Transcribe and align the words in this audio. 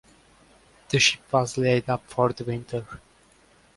The 0.89 0.97
ship 0.99 1.21
was 1.31 1.59
laid 1.59 1.87
up 1.87 2.09
for 2.09 2.33
the 2.33 2.43
winter. 2.43 2.87